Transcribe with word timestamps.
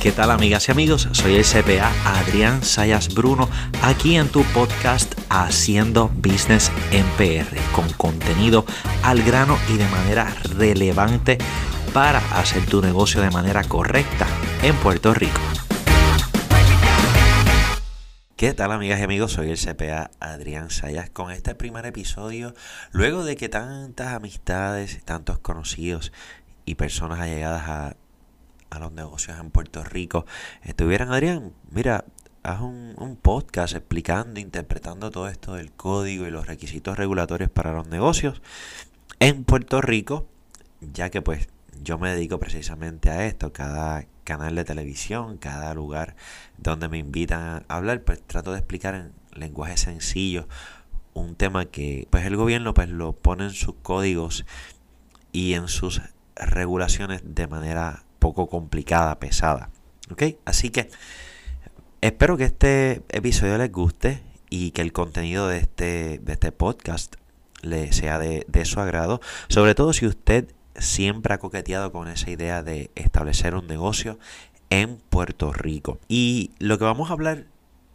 ¿Qué 0.00 0.12
tal 0.12 0.30
amigas 0.30 0.66
y 0.66 0.72
amigos? 0.72 1.10
Soy 1.12 1.36
el 1.36 1.44
CPA 1.44 1.92
Adrián 2.06 2.64
Sayas 2.64 3.14
Bruno, 3.14 3.50
aquí 3.82 4.16
en 4.16 4.30
tu 4.30 4.44
podcast 4.44 5.14
Haciendo 5.28 6.08
Business 6.08 6.72
en 6.90 7.04
PR, 7.18 7.54
con 7.72 7.86
contenido 7.92 8.64
al 9.02 9.22
grano 9.22 9.58
y 9.68 9.76
de 9.76 9.86
manera 9.88 10.34
relevante 10.56 11.36
para 11.92 12.20
hacer 12.34 12.64
tu 12.64 12.80
negocio 12.80 13.20
de 13.20 13.30
manera 13.30 13.62
correcta 13.62 14.26
en 14.62 14.74
Puerto 14.76 15.12
Rico. 15.12 15.38
¿Qué 18.36 18.54
tal 18.54 18.72
amigas 18.72 19.00
y 19.00 19.02
amigos? 19.02 19.32
Soy 19.32 19.50
el 19.50 19.58
CPA 19.58 20.12
Adrián 20.18 20.70
Sayas 20.70 21.10
con 21.10 21.30
este 21.30 21.54
primer 21.54 21.84
episodio, 21.84 22.54
luego 22.90 23.22
de 23.22 23.36
que 23.36 23.50
tantas 23.50 24.14
amistades, 24.14 25.04
tantos 25.04 25.40
conocidos 25.40 26.10
y 26.64 26.76
personas 26.76 27.20
allegadas 27.20 27.68
a, 27.68 27.96
a 28.70 28.78
los 28.78 28.92
negocios 28.92 29.38
en 29.38 29.50
Puerto 29.50 29.84
Rico. 29.84 30.26
Estuvieran, 30.62 31.12
Adrián, 31.12 31.52
mira, 31.70 32.04
haz 32.42 32.60
un, 32.60 32.94
un, 32.96 33.16
podcast 33.16 33.74
explicando, 33.74 34.40
interpretando 34.40 35.10
todo 35.10 35.28
esto 35.28 35.54
del 35.54 35.72
código 35.72 36.26
y 36.26 36.30
los 36.30 36.46
requisitos 36.46 36.96
regulatorios 36.96 37.50
para 37.50 37.72
los 37.72 37.88
negocios 37.88 38.40
en 39.18 39.44
Puerto 39.44 39.80
Rico, 39.80 40.26
ya 40.80 41.10
que 41.10 41.20
pues 41.20 41.48
yo 41.82 41.98
me 41.98 42.10
dedico 42.10 42.38
precisamente 42.38 43.10
a 43.10 43.26
esto, 43.26 43.52
cada 43.52 44.06
canal 44.24 44.54
de 44.54 44.64
televisión, 44.64 45.38
cada 45.38 45.74
lugar 45.74 46.16
donde 46.56 46.88
me 46.88 46.98
invitan 46.98 47.64
a 47.68 47.76
hablar, 47.76 48.02
pues 48.02 48.22
trato 48.26 48.52
de 48.52 48.58
explicar 48.58 48.94
en 48.94 49.12
lenguaje 49.38 49.76
sencillo 49.76 50.48
un 51.14 51.34
tema 51.34 51.66
que 51.66 52.06
pues 52.10 52.24
el 52.24 52.36
gobierno 52.36 52.74
pues 52.74 52.88
lo 52.88 53.12
pone 53.12 53.44
en 53.44 53.50
sus 53.50 53.74
códigos 53.82 54.44
y 55.32 55.54
en 55.54 55.68
sus 55.68 56.00
regulaciones 56.36 57.22
de 57.24 57.46
manera 57.46 58.04
poco 58.20 58.48
complicada, 58.48 59.18
pesada. 59.18 59.70
¿Ok? 60.12 60.22
Así 60.44 60.70
que 60.70 60.88
espero 62.00 62.36
que 62.36 62.44
este 62.44 63.02
episodio 63.08 63.58
les 63.58 63.72
guste 63.72 64.22
y 64.48 64.70
que 64.70 64.82
el 64.82 64.92
contenido 64.92 65.48
de 65.48 65.58
este, 65.58 66.18
de 66.18 66.32
este 66.32 66.52
podcast 66.52 67.16
le 67.62 67.92
sea 67.92 68.20
de, 68.20 68.44
de 68.46 68.64
su 68.64 68.78
agrado. 68.78 69.20
Sobre 69.48 69.74
todo 69.74 69.92
si 69.92 70.06
usted 70.06 70.54
siempre 70.76 71.34
ha 71.34 71.38
coqueteado 71.38 71.90
con 71.90 72.08
esa 72.08 72.30
idea 72.30 72.62
de 72.62 72.90
establecer 72.94 73.54
un 73.56 73.66
negocio 73.66 74.18
en 74.70 74.96
Puerto 74.96 75.52
Rico. 75.52 75.98
Y 76.08 76.52
lo 76.58 76.78
que 76.78 76.84
vamos 76.84 77.10
a 77.10 77.14
hablar 77.14 77.46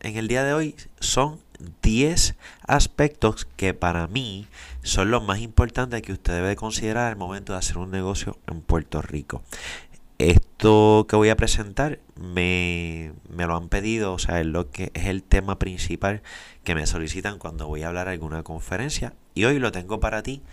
en 0.01 0.17
el 0.17 0.27
día 0.27 0.43
de 0.43 0.53
hoy 0.53 0.75
son 0.99 1.39
10 1.81 2.35
aspectos 2.67 3.47
que 3.55 3.73
para 3.73 4.07
mí 4.07 4.47
son 4.83 5.09
los 5.09 5.23
más 5.23 5.39
importantes 5.39 6.01
que 6.01 6.13
usted 6.13 6.33
debe 6.33 6.55
considerar 6.55 7.11
al 7.11 7.17
momento 7.17 7.53
de 7.53 7.59
hacer 7.59 7.77
un 7.77 7.91
negocio 7.91 8.37
en 8.47 8.61
Puerto 8.61 9.01
Rico. 9.01 9.41
Esto 10.57 11.05
que 11.09 11.17
voy 11.17 11.27
a 11.27 11.35
presentar 11.35 11.99
me, 12.15 13.11
me, 13.27 13.45
lo 13.45 13.57
han 13.57 13.67
pedido, 13.67 14.13
o 14.13 14.19
sea, 14.19 14.39
es 14.39 14.45
lo 14.45 14.71
que 14.71 14.89
es 14.93 15.07
el 15.07 15.21
tema 15.21 15.59
principal 15.59 16.21
que 16.63 16.75
me 16.75 16.87
solicitan 16.87 17.39
cuando 17.39 17.67
voy 17.67 17.83
a 17.83 17.89
hablar 17.89 18.07
a 18.07 18.11
alguna 18.11 18.41
conferencia. 18.41 19.13
Y 19.33 19.43
hoy 19.43 19.59
lo 19.59 19.73
tengo 19.73 19.99
para 19.99 20.23
ti 20.23 20.43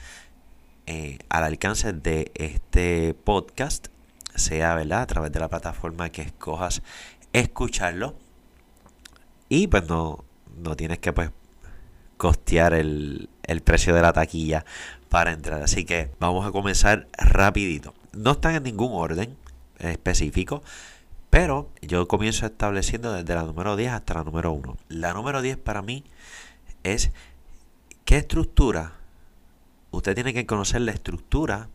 eh, 0.87 1.19
al 1.29 1.45
alcance 1.45 1.93
de 1.93 2.33
este 2.35 3.15
podcast, 3.15 3.89
sea 4.35 4.75
¿verdad? 4.75 5.03
a 5.03 5.07
través 5.07 5.31
de 5.31 5.39
la 5.39 5.49
plataforma 5.49 6.11
que 6.11 6.23
escojas 6.23 6.83
escucharlo. 7.33 8.17
Y 9.49 9.69
pues 9.69 9.89
no, 9.89 10.25
no 10.57 10.75
tienes 10.75 10.99
que 10.99 11.13
pues 11.13 11.31
costear 12.17 12.75
el, 12.75 13.29
el 13.45 13.61
precio 13.61 13.95
de 13.95 14.03
la 14.03 14.13
taquilla 14.13 14.65
para 15.09 15.31
entrar. 15.31 15.63
Así 15.63 15.85
que 15.85 16.11
vamos 16.19 16.45
a 16.45 16.51
comenzar 16.51 17.07
rapidito. 17.17 17.95
No 18.13 18.33
están 18.33 18.57
en 18.57 18.65
ningún 18.65 18.91
orden 18.95 19.37
específico. 19.91 20.63
Pero 21.31 21.71
yo 21.81 22.07
comienzo 22.09 22.45
estableciendo 22.45 23.13
desde 23.13 23.35
la 23.35 23.45
número 23.45 23.75
10 23.77 23.93
hasta 23.93 24.15
la 24.15 24.25
número 24.25 24.53
1. 24.53 24.77
La 24.89 25.15
número 25.15 25.41
10 25.41 25.57
para 25.57 25.81
mí 25.81 26.05
es 26.83 27.11
qué 28.05 28.19
estructura. 28.19 28.95
Usted 29.91 30.15
tiene 30.15 30.35
que 30.35 30.47
conocer 30.47 30.83
la 30.83 30.93
estructura 30.93 31.69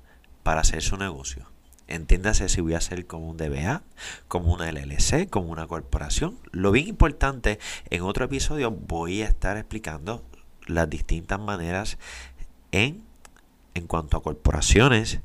para 0.43 0.61
hacer 0.61 0.83
su 0.83 0.97
negocio. 0.97 1.47
Entiéndase 1.87 2.49
si 2.49 2.61
voy 2.61 2.73
a 2.73 2.79
hacer 2.79 3.07
como 3.07 3.29
un 3.29 3.37
DBA, 3.37 3.81
como 4.27 4.53
una 4.53 4.69
LLC, 4.71 5.29
como 5.29 5.51
una 5.51 5.67
corporación. 5.67 6.37
Lo 6.51 6.71
bien 6.71 6.87
importante, 6.87 7.59
en 7.89 8.01
otro 8.01 8.25
episodio 8.25 8.71
voy 8.71 9.21
a 9.21 9.27
estar 9.27 9.57
explicando 9.57 10.23
las 10.65 10.89
distintas 10.89 11.39
maneras 11.39 11.97
en, 12.71 13.03
en 13.73 13.87
cuanto 13.87 14.17
a 14.17 14.23
corporaciones, 14.23 15.21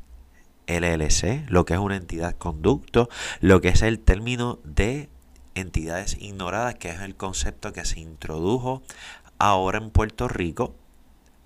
LLC, 0.66 1.48
lo 1.48 1.64
que 1.64 1.74
es 1.74 1.80
una 1.80 1.96
entidad 1.96 2.36
conducto, 2.36 3.08
lo 3.40 3.60
que 3.60 3.68
es 3.68 3.82
el 3.82 3.98
término 3.98 4.58
de 4.64 5.08
entidades 5.54 6.16
ignoradas, 6.20 6.74
que 6.76 6.90
es 6.90 7.00
el 7.00 7.14
concepto 7.14 7.72
que 7.72 7.84
se 7.84 8.00
introdujo 8.00 8.82
ahora 9.38 9.78
en 9.78 9.90
Puerto 9.90 10.28
Rico 10.28 10.74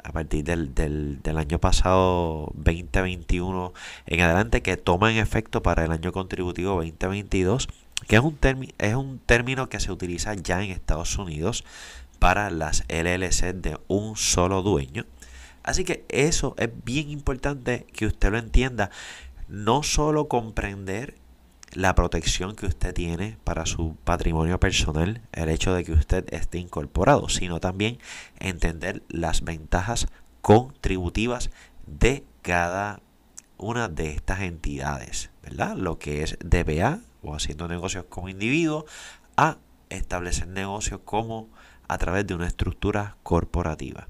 a 0.04 0.12
partir 0.12 0.44
del, 0.44 0.72
del, 0.74 1.36
año 1.36 1.58
pasado 1.58 2.52
2021 2.54 3.72
en 4.06 4.20
adelante, 4.20 4.62
que 4.62 4.76
toma 4.76 5.10
en 5.10 5.18
efecto 5.18 5.62
para 5.62 5.84
el 5.84 5.90
año 5.90 6.12
contributivo 6.12 6.74
2022, 6.76 7.68
que 8.06 8.16
es 8.16 8.22
un, 8.22 8.38
es 8.78 8.94
un 8.94 9.18
término 9.18 9.68
que 9.68 9.80
se 9.80 9.90
utiliza 9.90 10.34
ya 10.34 10.62
en 10.62 10.70
Estados 10.70 11.18
Unidos 11.18 11.64
para 12.20 12.50
las 12.50 12.84
LLC 12.88 13.52
de 13.54 13.78
un 13.88 14.16
solo 14.16 14.62
dueño. 14.62 15.04
Así 15.66 15.82
que 15.82 16.06
eso 16.08 16.54
es 16.58 16.70
bien 16.84 17.10
importante 17.10 17.86
que 17.92 18.06
usted 18.06 18.30
lo 18.30 18.38
entienda. 18.38 18.90
No 19.48 19.82
solo 19.82 20.28
comprender 20.28 21.16
la 21.72 21.96
protección 21.96 22.54
que 22.54 22.66
usted 22.66 22.94
tiene 22.94 23.36
para 23.42 23.66
su 23.66 23.96
patrimonio 24.04 24.60
personal, 24.60 25.22
el 25.32 25.48
hecho 25.48 25.74
de 25.74 25.82
que 25.82 25.92
usted 25.92 26.32
esté 26.32 26.58
incorporado, 26.58 27.28
sino 27.28 27.58
también 27.58 27.98
entender 28.38 29.02
las 29.08 29.42
ventajas 29.42 30.06
contributivas 30.40 31.50
de 31.86 32.24
cada 32.42 33.00
una 33.58 33.88
de 33.88 34.12
estas 34.12 34.42
entidades, 34.42 35.30
¿verdad? 35.42 35.76
Lo 35.76 35.98
que 35.98 36.22
es 36.22 36.38
DBA 36.44 37.00
o 37.22 37.34
haciendo 37.34 37.66
negocios 37.66 38.04
como 38.08 38.28
individuo 38.28 38.86
a 39.36 39.58
establecer 39.90 40.46
negocios 40.46 41.00
como 41.04 41.48
a 41.88 41.98
través 41.98 42.24
de 42.24 42.34
una 42.34 42.46
estructura 42.46 43.16
corporativa 43.24 44.06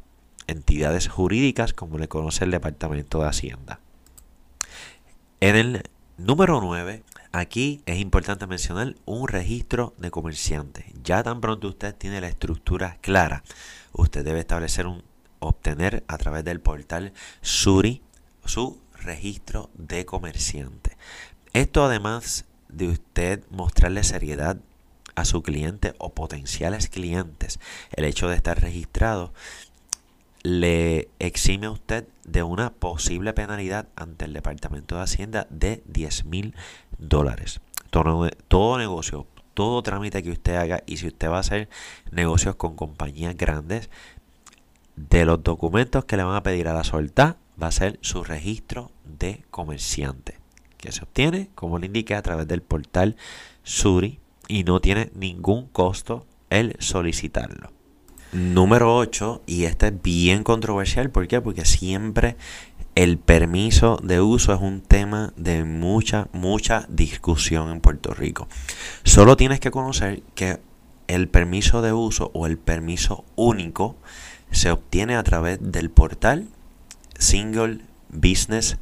entidades 0.47 1.09
jurídicas 1.09 1.73
como 1.73 1.99
le 1.99 2.09
conoce 2.09 2.45
el 2.45 2.51
Departamento 2.51 3.21
de 3.21 3.29
Hacienda. 3.29 3.81
En 5.41 5.57
el 5.57 5.83
número 6.17 6.61
9, 6.61 7.03
aquí 7.33 7.83
es 7.87 7.99
importante 7.99 8.47
mencionar 8.47 8.95
un 9.05 9.29
registro 9.29 9.95
de 9.99 10.11
comerciantes. 10.11 10.87
Ya 11.03 11.23
tan 11.23 11.41
pronto 11.41 11.69
usted 11.69 11.95
tiene 11.95 12.21
la 12.21 12.29
estructura 12.29 12.99
clara, 13.01 13.43
usted 13.93 14.25
debe 14.25 14.41
establecer 14.41 14.87
un, 14.87 15.03
obtener 15.41 16.05
a 16.09 16.19
través 16.19 16.45
del 16.45 16.61
portal 16.61 17.13
Suri 17.43 18.03
su 18.45 18.81
registro 18.95 19.71
de 19.75 20.05
comerciante. 20.07 20.97
Esto 21.53 21.85
además 21.85 22.45
de 22.69 22.89
usted 22.89 23.45
mostrarle 23.51 24.05
seriedad 24.05 24.59
a 25.15 25.25
su 25.25 25.43
cliente 25.43 25.95
o 25.99 26.13
potenciales 26.13 26.89
clientes, 26.89 27.59
el 27.93 28.05
hecho 28.05 28.29
de 28.29 28.37
estar 28.37 28.61
registrado 28.61 29.33
le 30.47 31.09
exime 31.19 31.67
a 31.67 31.73
usted 31.73 32.07
de 32.25 32.45
una 32.45 32.71
posible 32.71 33.33
penalidad 33.33 33.89
ante 33.97 34.27
el 34.27 34.33
Departamento 34.33 34.95
de 34.95 35.03
Hacienda 35.03 35.49
de 35.51 35.83
10 35.87 36.27
mil 36.27 36.55
dólares. 36.99 37.61
Todo, 37.91 38.79
negocio, 38.79 39.27
todo 39.55 39.83
trámite 39.83 40.23
que 40.23 40.31
usted 40.31 40.55
haga 40.55 40.85
y 40.87 40.99
si 40.99 41.09
usted 41.09 41.29
va 41.31 41.39
a 41.39 41.41
hacer 41.41 41.69
negocios 42.13 42.55
con 42.55 42.77
compañías 42.77 43.37
grandes, 43.37 43.91
de 44.95 45.25
los 45.25 45.43
documentos 45.43 46.05
que 46.05 46.17
le 46.17 46.23
van 46.23 46.37
a 46.37 46.45
pedir 46.45 46.69
a 46.69 46.75
la 46.75 46.85
solta 46.85 47.39
va 47.61 47.67
a 47.67 47.73
ser 47.73 47.99
su 48.01 48.23
registro 48.23 48.93
de 49.05 49.43
comerciante, 49.51 50.39
que 50.79 50.93
se 50.93 51.03
obtiene, 51.03 51.51
como 51.57 51.81
le 51.81 51.87
indiqué, 51.87 52.15
a 52.15 52.23
través 52.23 52.47
del 52.47 52.63
portal 52.63 53.17
Suri 53.65 54.21
y 54.47 54.63
no 54.63 54.79
tiene 54.81 55.11
ningún 55.17 55.67
costo 55.67 56.25
el 56.51 56.77
solicitarlo. 56.79 57.76
Número 58.37 58.95
8, 58.95 59.45
y 59.47 59.65
este 59.65 59.87
es 59.87 60.03
bien 60.03 60.45
controversial, 60.45 61.09
¿por 61.09 61.27
qué? 61.27 61.41
Porque 61.41 61.65
siempre 61.65 62.37
el 62.95 63.17
permiso 63.17 63.99
de 64.03 64.21
uso 64.21 64.53
es 64.53 64.61
un 64.61 64.83
tema 64.83 65.33
de 65.37 65.65
mucha, 65.65 66.29
mucha 66.35 66.85
discusión 66.91 67.71
en 67.71 67.81
Puerto 67.81 68.13
Rico. 68.13 68.47
Solo 69.05 69.39
tienes 69.39 69.59
que 69.59 69.71
conocer 69.71 70.23
que 70.35 70.61
el 71.07 71.29
permiso 71.29 71.81
de 71.81 71.95
uso 71.95 72.31
o 72.35 72.47
el 72.47 72.59
permiso 72.59 73.25
único 73.37 73.97
se 74.51 74.71
obtiene 74.71 75.17
a 75.17 75.23
través 75.23 75.59
del 75.63 75.89
portal 75.89 76.49
Single 77.19 77.81
Business 78.11 78.77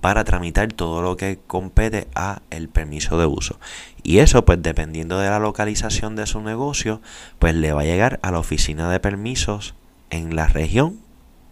Para 0.00 0.24
tramitar 0.24 0.72
todo 0.72 1.02
lo 1.02 1.16
que 1.16 1.38
compete 1.46 2.08
a 2.14 2.42
el 2.50 2.68
permiso 2.68 3.18
de 3.18 3.26
uso. 3.26 3.58
Y 4.02 4.18
eso 4.18 4.44
pues 4.44 4.62
dependiendo 4.62 5.18
de 5.18 5.28
la 5.28 5.38
localización 5.38 6.16
de 6.16 6.26
su 6.26 6.40
negocio, 6.40 7.00
pues 7.38 7.54
le 7.54 7.72
va 7.72 7.82
a 7.82 7.84
llegar 7.84 8.18
a 8.22 8.30
la 8.30 8.38
oficina 8.38 8.90
de 8.90 9.00
permisos 9.00 9.74
en 10.10 10.34
la 10.34 10.46
región 10.46 10.98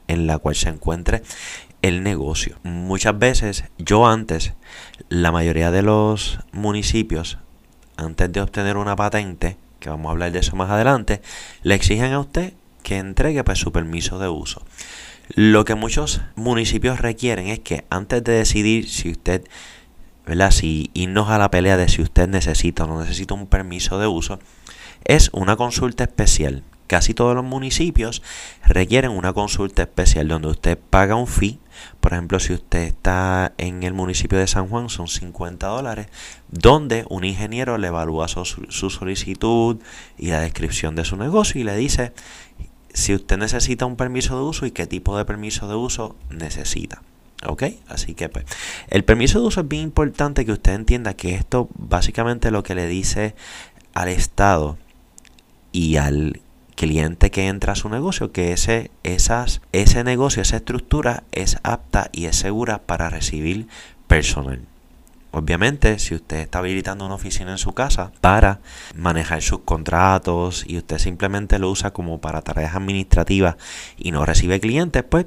en 0.06 0.27
la 0.27 0.39
cual 0.39 0.55
se 0.55 0.71
encuentre 0.71 1.23
el 1.83 2.03
negocio. 2.03 2.56
Muchas 2.62 3.19
veces 3.19 3.65
yo 3.79 4.06
antes, 4.06 4.55
la 5.09 5.31
mayoría 5.31 5.71
de 5.71 5.83
los 5.83 6.39
municipios 6.53 7.39
antes 7.97 8.33
de 8.33 8.41
obtener 8.41 8.77
una 8.77 8.97
patente, 8.97 9.56
que 9.81 9.91
vamos 9.91 10.09
a 10.09 10.12
hablar 10.12 10.33
de 10.33 10.39
eso 10.39 10.56
más 10.56 10.71
adelante, 10.71 11.21
le 11.62 11.75
exigen 11.75 12.12
a 12.12 12.21
usted 12.21 12.55
que 12.83 12.97
entregue 12.97 13.45
pues, 13.45 13.59
su 13.59 13.71
permiso 13.71 14.19
de 14.19 14.29
uso. 14.29 14.62
Lo 15.34 15.64
que 15.64 15.75
muchos 15.75 16.22
municipios 16.36 17.00
requieren 17.00 17.48
es 17.48 17.60
que 17.60 17.84
antes 17.90 18.25
de 18.25 18.32
decidir 18.32 18.88
si 18.88 19.10
usted, 19.10 19.44
¿verdad? 20.26 20.50
Si 20.50 20.90
irnos 20.94 21.28
a 21.28 21.38
la 21.38 21.50
pelea 21.50 21.76
de 21.76 21.88
si 21.88 22.00
usted 22.00 22.28
necesita 22.28 22.84
o 22.84 22.86
no 22.86 23.00
necesita 23.00 23.34
un 23.34 23.46
permiso 23.46 23.98
de 23.98 24.06
uso, 24.06 24.38
es 25.04 25.30
una 25.32 25.56
consulta 25.56 26.04
especial. 26.04 26.64
Casi 26.86 27.12
todos 27.12 27.34
los 27.34 27.44
municipios 27.44 28.22
requieren 28.64 29.10
una 29.10 29.34
consulta 29.34 29.82
especial 29.82 30.26
donde 30.28 30.48
usted 30.48 30.78
paga 30.78 31.16
un 31.16 31.26
fee. 31.26 31.58
Por 32.00 32.14
ejemplo, 32.14 32.40
si 32.40 32.54
usted 32.54 32.78
está 32.78 33.52
en 33.58 33.82
el 33.82 33.92
municipio 33.92 34.38
de 34.38 34.46
San 34.46 34.69
Juan, 34.69 34.88
son 34.88 35.06
50 35.06 35.66
dólares, 35.66 36.06
donde 36.50 37.04
un 37.10 37.25
ingeniero 37.25 37.76
le 37.76 37.88
evalúa 37.88 38.26
su, 38.26 38.46
su 38.46 38.88
solicitud 38.88 39.76
y 40.16 40.28
la 40.28 40.40
descripción 40.40 40.96
de 40.96 41.04
su 41.04 41.19
negocio 41.19 41.60
y 41.60 41.64
le 41.64 41.76
dice 41.76 42.14
si 42.99 43.15
usted 43.15 43.39
necesita 43.39 43.87
un 43.87 43.97
permiso 43.97 44.37
de 44.37 44.43
uso 44.43 44.67
y 44.67 44.73
qué 44.73 44.87
tipo 44.87 45.17
de 45.17 45.25
permiso 45.25 45.69
de 45.69 45.77
uso 45.77 46.17
necesita. 46.31 47.03
¿Ok? 47.47 47.62
Así 47.87 48.15
que 48.15 48.29
pues, 48.29 48.45
el 48.89 49.05
permiso 49.05 49.41
de 49.41 49.47
uso 49.47 49.61
es 49.61 49.69
bien 49.69 49.85
importante 49.85 50.45
que 50.45 50.50
usted 50.50 50.75
entienda 50.75 51.15
que 51.15 51.37
esto 51.37 51.69
básicamente 51.77 52.50
lo 52.50 52.65
que 52.65 52.75
le 52.75 52.89
dice 52.89 53.37
al 53.95 54.09
Estado 54.09 54.79
y 55.71 55.97
al 55.97 56.41
cliente 56.75 57.31
que 57.31 57.47
entra 57.47 57.75
a 57.75 57.77
su 57.77 57.89
negocio 57.89 58.33
que 58.33 58.53
ese, 58.53 58.91
esas, 59.05 59.61
ese 59.71 60.03
negocio, 60.03 60.43
esa 60.43 60.56
estructura 60.56 61.23
es 61.31 61.59
apta 61.62 62.11
y 62.12 62.27
es 62.27 62.35
segura 62.35 62.79
para 62.79 63.11
recibir 63.11 63.69
personal. 64.09 64.62
Obviamente, 65.30 65.98
si 65.98 66.14
usted 66.14 66.38
está 66.38 66.60
habilitando 66.60 67.04
una 67.04 67.14
oficina 67.14 67.50
en 67.52 67.58
su 67.58 67.72
casa 67.72 68.12
para 68.20 68.60
manejar 68.94 69.42
sus 69.42 69.60
contratos 69.60 70.64
y 70.66 70.78
usted 70.78 70.98
simplemente 70.98 71.58
lo 71.58 71.70
usa 71.70 71.92
como 71.92 72.20
para 72.20 72.42
tareas 72.42 72.75
administrativas 72.75 73.56
y 73.98 74.10
no 74.10 74.25
recibe 74.25 74.58
clientes, 74.58 75.04
pues 75.04 75.26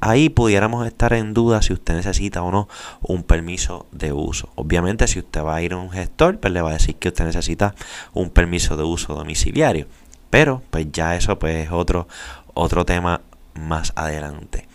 ahí 0.00 0.28
pudiéramos 0.28 0.86
estar 0.86 1.12
en 1.12 1.34
duda 1.34 1.62
si 1.62 1.72
usted 1.72 1.94
necesita 1.94 2.42
o 2.42 2.50
no 2.50 2.68
un 3.02 3.22
permiso 3.22 3.86
de 3.92 4.12
uso. 4.12 4.50
Obviamente, 4.54 5.08
si 5.08 5.18
usted 5.18 5.42
va 5.42 5.56
a 5.56 5.62
ir 5.62 5.72
a 5.72 5.78
un 5.78 5.90
gestor, 5.90 6.38
pues 6.38 6.52
le 6.52 6.62
va 6.62 6.70
a 6.70 6.74
decir 6.74 6.96
que 6.96 7.08
usted 7.08 7.24
necesita 7.24 7.74
un 8.12 8.30
permiso 8.30 8.76
de 8.76 8.84
uso 8.84 9.14
domiciliario. 9.14 9.86
Pero, 10.30 10.62
pues 10.70 10.86
ya 10.92 11.16
eso 11.16 11.38
pues 11.38 11.66
es 11.66 11.72
otro, 11.72 12.06
otro 12.54 12.84
tema 12.84 13.20
más 13.54 13.92
adelante. 13.96 14.68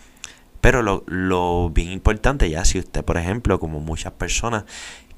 Pero 0.66 0.82
lo, 0.82 1.70
bien 1.70 1.92
importante 1.92 2.50
ya, 2.50 2.64
si 2.64 2.80
usted, 2.80 3.04
por 3.04 3.18
ejemplo, 3.18 3.60
como 3.60 3.78
muchas 3.78 4.12
personas 4.14 4.64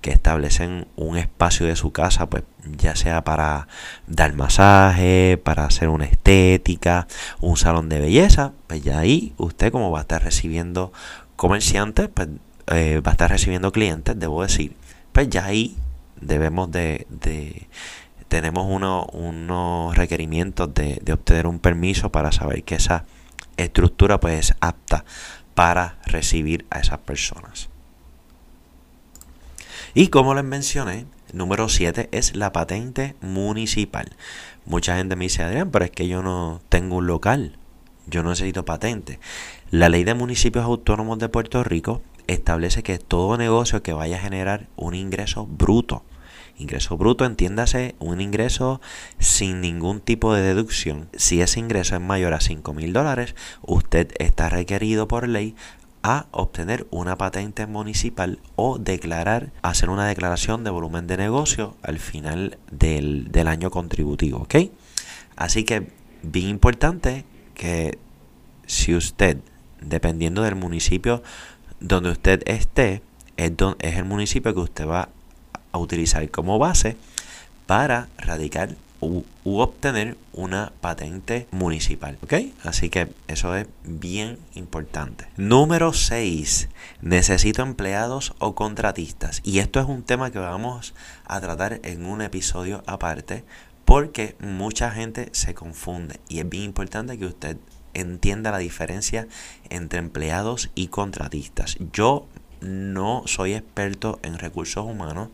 que 0.02 0.10
establecen 0.10 0.88
un 0.94 1.16
espacio 1.16 1.64
de 1.64 1.74
su 1.74 1.90
casa, 1.90 2.28
pues 2.28 2.44
ya 2.76 2.94
sea 2.94 3.24
para 3.24 3.66
dar 4.06 4.34
masaje, 4.34 5.40
para 5.42 5.64
hacer 5.64 5.88
una 5.88 6.04
estética, 6.04 7.08
un 7.40 7.56
salón 7.56 7.88
de 7.88 7.98
belleza, 7.98 8.52
pues 8.66 8.82
ya 8.82 8.98
ahí 8.98 9.32
usted 9.38 9.72
como 9.72 9.90
va 9.90 10.00
a 10.00 10.02
estar 10.02 10.22
recibiendo 10.22 10.92
comerciantes, 11.36 12.10
pues 12.12 12.28
eh, 12.66 13.00
va 13.00 13.12
a 13.12 13.14
estar 13.14 13.30
recibiendo 13.30 13.72
clientes, 13.72 14.20
debo 14.20 14.42
decir, 14.42 14.76
pues 15.12 15.30
ya 15.30 15.46
ahí 15.46 15.78
debemos 16.20 16.70
de, 16.70 17.06
de 17.08 17.68
tenemos 18.28 18.66
unos 18.66 19.96
requerimientos 19.96 20.74
de, 20.74 21.00
de 21.02 21.12
obtener 21.14 21.46
un 21.46 21.58
permiso 21.58 22.12
para 22.12 22.32
saber 22.32 22.64
que 22.64 22.74
esa 22.74 23.06
estructura 23.58 24.20
pues 24.20 24.50
es 24.50 24.54
apta 24.60 25.04
para 25.58 25.98
recibir 26.06 26.66
a 26.70 26.78
esas 26.78 27.00
personas. 27.00 27.68
Y 29.92 30.06
como 30.06 30.36
les 30.36 30.44
mencioné, 30.44 31.06
número 31.32 31.68
7 31.68 32.10
es 32.12 32.36
la 32.36 32.52
patente 32.52 33.16
municipal. 33.22 34.08
Mucha 34.66 34.96
gente 34.96 35.16
me 35.16 35.24
dice, 35.24 35.42
Adrián, 35.42 35.72
pero 35.72 35.84
es 35.84 35.90
que 35.90 36.06
yo 36.06 36.22
no 36.22 36.60
tengo 36.68 36.98
un 36.98 37.08
local, 37.08 37.56
yo 38.06 38.22
no 38.22 38.30
necesito 38.30 38.64
patente. 38.64 39.18
La 39.72 39.88
ley 39.88 40.04
de 40.04 40.14
municipios 40.14 40.64
autónomos 40.64 41.18
de 41.18 41.28
Puerto 41.28 41.64
Rico 41.64 42.02
establece 42.28 42.84
que 42.84 43.00
todo 43.00 43.36
negocio 43.36 43.82
que 43.82 43.92
vaya 43.92 44.18
a 44.18 44.20
generar 44.20 44.68
un 44.76 44.94
ingreso 44.94 45.44
bruto 45.44 46.04
Ingreso 46.58 46.96
bruto, 46.96 47.24
entiéndase, 47.24 47.94
un 48.00 48.20
ingreso 48.20 48.80
sin 49.18 49.60
ningún 49.60 50.00
tipo 50.00 50.34
de 50.34 50.42
deducción. 50.42 51.08
Si 51.16 51.40
ese 51.40 51.60
ingreso 51.60 51.94
es 51.94 52.00
mayor 52.00 52.34
a 52.34 52.40
5 52.40 52.74
mil 52.74 52.92
dólares, 52.92 53.36
usted 53.62 54.12
está 54.18 54.48
requerido 54.48 55.06
por 55.06 55.28
ley 55.28 55.54
a 56.02 56.26
obtener 56.32 56.86
una 56.90 57.16
patente 57.16 57.66
municipal 57.66 58.40
o 58.56 58.78
declarar, 58.78 59.52
hacer 59.62 59.88
una 59.88 60.06
declaración 60.06 60.64
de 60.64 60.70
volumen 60.70 61.06
de 61.06 61.16
negocio 61.16 61.76
al 61.82 61.98
final 61.98 62.58
del, 62.70 63.30
del 63.30 63.46
año 63.46 63.70
contributivo. 63.70 64.38
¿Ok? 64.38 64.56
Así 65.36 65.64
que, 65.64 65.92
bien 66.22 66.48
importante 66.48 67.24
que 67.54 67.98
si 68.66 68.94
usted, 68.94 69.38
dependiendo 69.80 70.42
del 70.42 70.56
municipio 70.56 71.22
donde 71.78 72.10
usted 72.10 72.42
esté, 72.46 73.02
es, 73.36 73.52
es 73.78 73.96
el 73.96 74.04
municipio 74.04 74.52
que 74.54 74.60
usted 74.60 74.86
va 74.86 75.10
a 75.72 75.78
utilizar 75.78 76.28
como 76.30 76.58
base 76.58 76.96
para 77.66 78.08
radicar 78.18 78.74
u, 79.00 79.22
obtener 79.44 80.16
una 80.32 80.72
patente 80.80 81.46
municipal. 81.50 82.18
¿Ok? 82.22 82.34
Así 82.64 82.90
que 82.90 83.08
eso 83.28 83.54
es 83.56 83.66
bien 83.84 84.38
importante. 84.54 85.26
Número 85.36 85.92
6. 85.92 86.68
Necesito 87.02 87.62
empleados 87.62 88.34
o 88.38 88.54
contratistas. 88.54 89.40
Y 89.44 89.58
esto 89.60 89.80
es 89.80 89.86
un 89.86 90.02
tema 90.02 90.30
que 90.30 90.38
vamos 90.38 90.94
a 91.24 91.40
tratar 91.40 91.80
en 91.82 92.06
un 92.06 92.22
episodio 92.22 92.82
aparte 92.86 93.44
porque 93.84 94.36
mucha 94.40 94.90
gente 94.90 95.30
se 95.32 95.54
confunde 95.54 96.20
y 96.28 96.40
es 96.40 96.48
bien 96.48 96.64
importante 96.64 97.18
que 97.18 97.24
usted 97.24 97.56
entienda 97.94 98.50
la 98.50 98.58
diferencia 98.58 99.26
entre 99.70 99.98
empleados 99.98 100.70
y 100.74 100.88
contratistas. 100.88 101.78
Yo 101.92 102.26
no 102.60 103.22
soy 103.26 103.54
experto 103.54 104.18
en 104.22 104.38
recursos 104.38 104.84
humanos, 104.84 105.28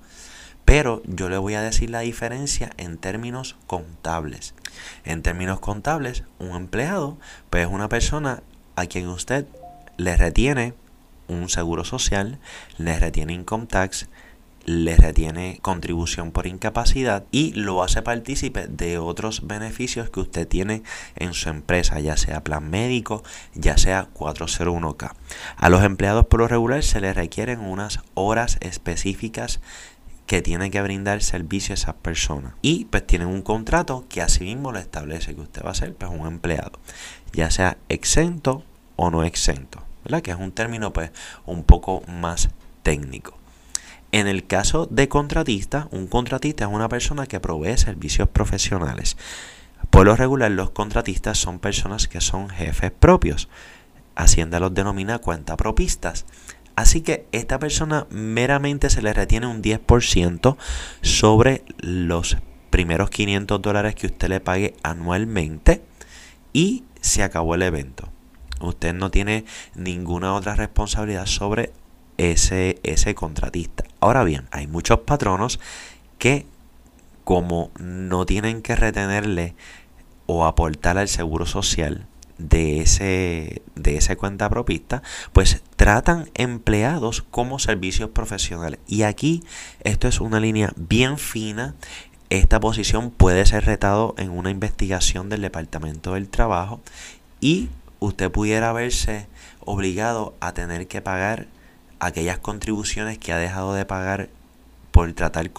pero 0.64 1.02
yo 1.06 1.28
le 1.28 1.38
voy 1.38 1.54
a 1.54 1.62
decir 1.62 1.90
la 1.90 2.00
diferencia 2.00 2.70
en 2.76 2.96
términos 2.96 3.56
contables. 3.66 4.54
En 5.04 5.22
términos 5.22 5.60
contables, 5.60 6.24
un 6.38 6.56
empleado 6.56 7.18
pues 7.50 7.66
es 7.66 7.72
una 7.72 7.88
persona 7.88 8.42
a 8.76 8.86
quien 8.86 9.08
usted 9.08 9.46
le 9.96 10.16
retiene 10.16 10.74
un 11.28 11.48
seguro 11.48 11.84
social, 11.84 12.38
le 12.78 12.98
retiene 12.98 13.32
income 13.32 13.66
tax, 13.66 14.08
le 14.64 14.96
retiene 14.96 15.58
contribución 15.62 16.32
por 16.32 16.46
incapacidad 16.46 17.24
y 17.30 17.52
lo 17.52 17.82
hace 17.82 18.02
partícipe 18.02 18.66
de 18.66 18.98
otros 18.98 19.46
beneficios 19.46 20.10
que 20.10 20.20
usted 20.20 20.48
tiene 20.48 20.82
en 21.16 21.34
su 21.34 21.48
empresa, 21.48 22.00
ya 22.00 22.16
sea 22.16 22.44
plan 22.44 22.70
médico, 22.70 23.22
ya 23.54 23.76
sea 23.76 24.08
401k. 24.12 25.12
A 25.56 25.68
los 25.68 25.84
empleados 25.84 26.26
por 26.26 26.40
lo 26.40 26.48
regular 26.48 26.82
se 26.82 27.00
les 27.00 27.14
requieren 27.14 27.60
unas 27.60 28.00
horas 28.14 28.58
específicas 28.60 29.60
que 30.26 30.40
tiene 30.40 30.70
que 30.70 30.80
brindar 30.80 31.22
servicio 31.22 31.72
a 31.72 31.74
esas 31.74 31.94
personas. 31.96 32.54
Y 32.62 32.86
pues 32.86 33.06
tienen 33.06 33.28
un 33.28 33.42
contrato 33.42 34.06
que 34.08 34.22
asimismo 34.22 34.72
lo 34.72 34.78
establece 34.78 35.34
que 35.34 35.42
usted 35.42 35.62
va 35.64 35.70
a 35.70 35.74
ser 35.74 35.94
pues 35.94 36.10
un 36.10 36.26
empleado, 36.26 36.78
ya 37.32 37.50
sea 37.50 37.76
exento 37.88 38.64
o 38.96 39.10
no 39.10 39.24
exento, 39.24 39.82
¿verdad? 40.04 40.22
Que 40.22 40.30
es 40.30 40.38
un 40.38 40.52
término 40.52 40.92
pues 40.92 41.10
un 41.44 41.64
poco 41.64 42.02
más 42.08 42.48
técnico. 42.82 43.43
En 44.14 44.28
el 44.28 44.46
caso 44.46 44.86
de 44.86 45.08
contratista, 45.08 45.88
un 45.90 46.06
contratista 46.06 46.66
es 46.66 46.70
una 46.70 46.88
persona 46.88 47.26
que 47.26 47.40
provee 47.40 47.76
servicios 47.76 48.28
profesionales. 48.28 49.16
Por 49.90 50.06
lo 50.06 50.14
regular, 50.14 50.52
los 50.52 50.70
contratistas 50.70 51.36
son 51.36 51.58
personas 51.58 52.06
que 52.06 52.20
son 52.20 52.48
jefes 52.48 52.92
propios. 52.92 53.48
Hacienda 54.14 54.60
los 54.60 54.72
denomina 54.72 55.18
cuentapropistas. 55.18 56.26
Así 56.76 57.00
que 57.00 57.26
esta 57.32 57.58
persona 57.58 58.06
meramente 58.08 58.88
se 58.88 59.02
le 59.02 59.12
retiene 59.12 59.48
un 59.48 59.60
10% 59.60 60.58
sobre 61.02 61.64
los 61.78 62.36
primeros 62.70 63.10
500 63.10 63.60
dólares 63.60 63.96
que 63.96 64.06
usted 64.06 64.28
le 64.28 64.38
pague 64.38 64.76
anualmente 64.84 65.82
y 66.52 66.84
se 67.00 67.24
acabó 67.24 67.56
el 67.56 67.62
evento. 67.62 68.08
Usted 68.60 68.94
no 68.94 69.10
tiene 69.10 69.44
ninguna 69.74 70.34
otra 70.34 70.54
responsabilidad 70.54 71.26
sobre 71.26 71.72
ese, 72.18 72.78
ese 72.82 73.14
contratista. 73.14 73.84
Ahora 74.00 74.24
bien, 74.24 74.46
hay 74.50 74.66
muchos 74.66 75.00
patronos 75.00 75.60
que 76.18 76.46
como 77.24 77.70
no 77.78 78.26
tienen 78.26 78.62
que 78.62 78.76
retenerle 78.76 79.54
o 80.26 80.44
aportar 80.44 80.98
al 80.98 81.08
seguro 81.08 81.46
social 81.46 82.06
de 82.38 82.80
ese, 82.80 83.62
de 83.74 83.96
esa 83.96 84.16
cuenta 84.16 84.48
propista, 84.50 85.02
pues 85.32 85.62
tratan 85.76 86.30
empleados 86.34 87.22
como 87.22 87.58
servicios 87.58 88.10
profesionales. 88.10 88.80
Y 88.86 89.02
aquí 89.02 89.42
esto 89.80 90.08
es 90.08 90.20
una 90.20 90.40
línea 90.40 90.72
bien 90.76 91.18
fina. 91.18 91.74
Esta 92.30 92.58
posición 92.60 93.10
puede 93.10 93.46
ser 93.46 93.64
retado 93.64 94.14
en 94.18 94.30
una 94.30 94.50
investigación 94.50 95.28
del 95.28 95.42
Departamento 95.42 96.14
del 96.14 96.28
Trabajo 96.28 96.80
y 97.40 97.68
usted 98.00 98.30
pudiera 98.30 98.72
verse 98.72 99.26
obligado 99.60 100.34
a 100.40 100.52
tener 100.52 100.88
que 100.88 101.00
pagar 101.00 101.46
aquellas 102.06 102.38
contribuciones 102.38 103.18
que 103.18 103.32
ha 103.32 103.38
dejado 103.38 103.74
de 103.74 103.84
pagar 103.84 104.28
por 104.90 105.12
tratar 105.12 105.50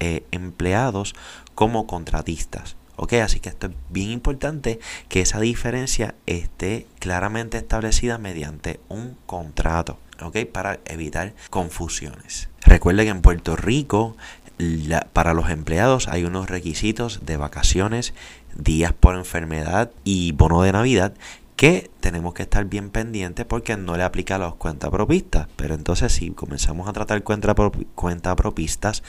eh, 0.00 0.24
empleados 0.30 1.14
como 1.54 1.86
contratistas. 1.86 2.76
¿Ok? 2.96 3.12
Así 3.14 3.40
que 3.40 3.50
esto 3.50 3.66
es 3.66 3.72
bien 3.90 4.10
importante 4.10 4.80
que 5.08 5.20
esa 5.20 5.38
diferencia 5.38 6.14
esté 6.24 6.86
claramente 6.98 7.58
establecida 7.58 8.16
mediante 8.16 8.80
un 8.88 9.16
contrato. 9.26 9.98
¿Ok? 10.22 10.46
Para 10.50 10.80
evitar 10.86 11.34
confusiones. 11.50 12.48
Recuerde 12.62 13.04
que 13.04 13.10
en 13.10 13.20
Puerto 13.20 13.54
Rico 13.54 14.16
para 15.12 15.34
los 15.34 15.50
empleados 15.50 16.08
hay 16.08 16.24
unos 16.24 16.48
requisitos 16.48 17.26
de 17.26 17.36
vacaciones, 17.36 18.14
días 18.56 18.94
por 18.94 19.14
enfermedad 19.16 19.90
y 20.02 20.32
bono 20.32 20.62
de 20.62 20.72
Navidad 20.72 21.12
que 21.56 21.90
tenemos 22.00 22.34
que 22.34 22.42
estar 22.42 22.64
bien 22.66 22.90
pendientes 22.90 23.46
porque 23.46 23.76
no 23.76 23.96
le 23.96 24.04
aplica 24.04 24.36
a 24.36 24.38
los 24.38 24.54
cuentapropistas. 24.56 25.48
Pero 25.56 25.74
entonces 25.74 26.12
si 26.12 26.30
comenzamos 26.30 26.88
a 26.88 26.92
tratar 26.92 27.22
cuentapropistas 27.24 29.02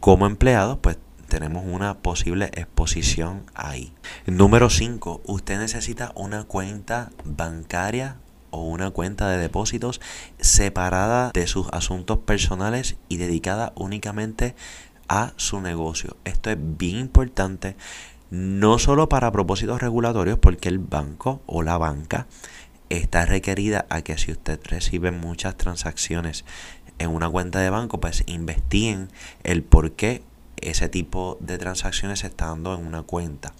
como 0.00 0.26
empleados, 0.26 0.78
pues 0.80 0.98
tenemos 1.28 1.64
una 1.64 1.98
posible 1.98 2.46
exposición 2.54 3.44
ahí. 3.54 3.92
Número 4.26 4.70
5. 4.70 5.22
Usted 5.26 5.58
necesita 5.58 6.12
una 6.16 6.44
cuenta 6.44 7.10
bancaria 7.24 8.16
o 8.50 8.64
una 8.64 8.90
cuenta 8.90 9.28
de 9.28 9.38
depósitos 9.38 10.00
separada 10.40 11.30
de 11.32 11.46
sus 11.46 11.68
asuntos 11.70 12.18
personales 12.18 12.96
y 13.08 13.18
dedicada 13.18 13.72
únicamente 13.76 14.56
a 15.08 15.32
su 15.36 15.60
negocio. 15.60 16.16
Esto 16.24 16.50
es 16.50 16.58
bien 16.58 16.96
importante 16.98 17.76
no 18.30 18.78
solo 18.78 19.08
para 19.08 19.32
propósitos 19.32 19.80
regulatorios, 19.80 20.38
porque 20.38 20.68
el 20.68 20.78
banco 20.78 21.42
o 21.46 21.62
la 21.62 21.76
banca 21.78 22.26
está 22.88 23.26
requerida 23.26 23.86
a 23.88 24.02
que 24.02 24.18
si 24.18 24.32
usted 24.32 24.60
recibe 24.64 25.10
muchas 25.10 25.56
transacciones 25.56 26.44
en 26.98 27.10
una 27.10 27.28
cuenta 27.28 27.60
de 27.60 27.70
banco, 27.70 28.00
pues 28.00 28.24
investiguen 28.26 29.08
el 29.42 29.62
por 29.62 29.92
qué 29.92 30.22
ese 30.60 30.88
tipo 30.88 31.38
de 31.40 31.58
transacciones 31.58 32.20
se 32.20 32.28
está 32.28 32.46
dando 32.46 32.74
en 32.74 32.86
una 32.86 33.02
cuenta. 33.02 33.52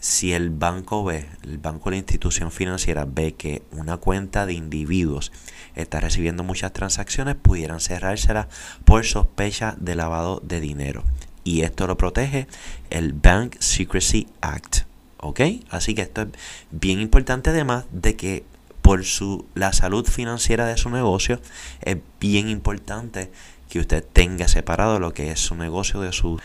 Si 0.00 0.34
el 0.34 0.50
banco 0.50 1.02
ve, 1.02 1.26
el 1.44 1.56
banco 1.56 1.88
o 1.88 1.90
la 1.90 1.96
institución 1.96 2.50
financiera 2.50 3.06
ve 3.06 3.34
que 3.34 3.62
una 3.72 3.96
cuenta 3.96 4.44
de 4.44 4.52
individuos 4.52 5.32
está 5.76 6.00
recibiendo 6.00 6.42
muchas 6.42 6.74
transacciones, 6.74 7.36
pudieran 7.36 7.80
cerrárselas 7.80 8.48
por 8.84 9.06
sospecha 9.06 9.76
de 9.78 9.94
lavado 9.94 10.42
de 10.44 10.60
dinero 10.60 11.04
y 11.44 11.60
esto 11.62 11.86
lo 11.86 11.96
protege 11.96 12.48
el 12.90 13.12
Bank 13.12 13.56
Secrecy 13.60 14.26
Act. 14.40 14.78
¿Ok? 15.18 15.40
Así 15.70 15.94
que 15.94 16.02
esto 16.02 16.22
es 16.22 16.28
bien 16.70 17.00
importante 17.00 17.50
además 17.50 17.84
de 17.92 18.16
que 18.16 18.44
por 18.82 19.04
su, 19.04 19.46
la 19.54 19.72
salud 19.72 20.06
financiera 20.06 20.66
de 20.66 20.76
su 20.76 20.90
negocio 20.90 21.40
es 21.80 21.96
bien 22.20 22.50
importante 22.50 23.30
que 23.70 23.78
usted 23.78 24.04
tenga 24.12 24.48
separado 24.48 25.00
lo 25.00 25.14
que 25.14 25.30
es 25.30 25.40
su 25.40 25.54
negocio 25.54 26.00
de 26.00 26.12
su 26.12 26.38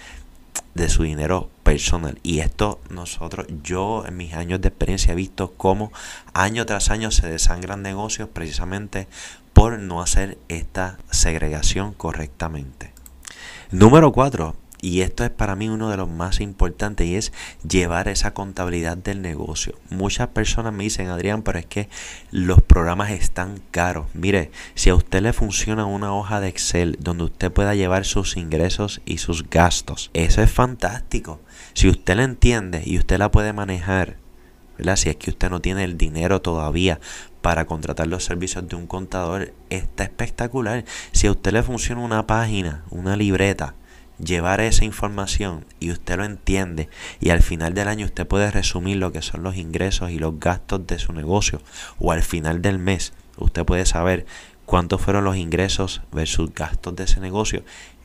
de 0.73 0.87
su 0.87 1.03
dinero 1.03 1.49
personal 1.63 2.19
y 2.23 2.39
esto 2.39 2.79
nosotros 2.89 3.47
yo 3.63 4.05
en 4.07 4.15
mis 4.17 4.33
años 4.33 4.61
de 4.61 4.69
experiencia 4.69 5.11
he 5.11 5.15
visto 5.15 5.53
cómo 5.57 5.91
año 6.33 6.65
tras 6.65 6.89
año 6.89 7.11
se 7.11 7.27
desangran 7.27 7.81
negocios 7.81 8.29
precisamente 8.31 9.07
por 9.53 9.77
no 9.77 10.01
hacer 10.01 10.37
esta 10.47 10.97
segregación 11.11 11.93
correctamente 11.93 12.93
número 13.71 14.11
4 14.11 14.55
y 14.81 15.01
esto 15.01 15.24
es 15.24 15.29
para 15.29 15.55
mí 15.55 15.67
uno 15.67 15.89
de 15.89 15.98
los 15.98 16.09
más 16.09 16.39
importantes 16.39 17.05
y 17.05 17.15
es 17.15 17.33
llevar 17.67 18.07
esa 18.07 18.33
contabilidad 18.33 18.98
del 18.98 19.21
negocio. 19.21 19.75
Muchas 19.89 20.29
personas 20.29 20.74
me 20.74 20.83
dicen, 20.83 21.07
Adrián, 21.07 21.41
pero 21.41 21.59
es 21.59 21.65
que 21.65 21.89
los 22.31 22.62
programas 22.62 23.12
están 23.12 23.62
caros. 23.71 24.07
Mire, 24.13 24.51
si 24.75 24.89
a 24.89 24.95
usted 24.95 25.21
le 25.21 25.33
funciona 25.33 25.86
una 25.86 26.13
hoja 26.13 26.39
de 26.39 26.48
Excel 26.48 26.98
donde 27.00 27.25
usted 27.25 27.51
pueda 27.51 27.75
llevar 27.75 28.05
sus 28.05 28.38
ingresos 28.38 29.01
y 29.05 29.17
sus 29.17 29.50
gastos, 29.50 30.12
eso 30.13 30.41
es 30.41 30.51
fantástico. 30.51 31.41
Si 31.74 31.89
usted 31.89 32.15
la 32.15 32.24
entiende 32.24 32.81
y 32.86 32.98
usted 32.98 33.17
la 33.19 33.31
puede 33.31 33.53
manejar, 33.53 34.17
¿verdad? 34.77 34.95
si 34.95 35.09
es 35.09 35.17
que 35.17 35.31
usted 35.31 35.50
no 35.50 35.59
tiene 35.59 35.83
el 35.83 35.98
dinero 35.98 36.41
todavía 36.41 37.00
para 37.41 37.65
contratar 37.65 38.07
los 38.07 38.24
servicios 38.24 38.67
de 38.67 38.75
un 38.75 38.88
contador, 38.88 39.53
está 39.69 40.03
espectacular. 40.03 40.86
Si 41.12 41.27
a 41.27 41.31
usted 41.31 41.51
le 41.51 41.63
funciona 41.63 42.01
una 42.01 42.27
página, 42.27 42.83
una 42.89 43.15
libreta, 43.15 43.75
llevar 44.23 44.61
esa 44.61 44.85
información 44.85 45.65
y 45.79 45.91
usted 45.91 46.17
lo 46.17 46.25
entiende 46.25 46.89
y 47.19 47.29
al 47.29 47.41
final 47.41 47.73
del 47.73 47.88
año 47.88 48.05
usted 48.05 48.27
puede 48.27 48.51
resumir 48.51 48.97
lo 48.97 49.11
que 49.11 49.21
son 49.21 49.43
los 49.43 49.55
ingresos 49.55 50.11
y 50.11 50.19
los 50.19 50.39
gastos 50.39 50.85
de 50.88 50.99
su 50.99 51.13
negocio 51.13 51.61
o 51.99 52.11
al 52.11 52.23
final 52.23 52.61
del 52.61 52.79
mes 52.79 53.13
usted 53.38 53.65
puede 53.65 53.85
saber 53.85 54.25
cuántos 54.65 55.01
fueron 55.01 55.23
los 55.23 55.38
ingresos 55.38 56.01
versus 56.11 56.53
gastos 56.53 56.95
de 56.95 57.05
ese 57.05 57.19
negocio 57.19 57.63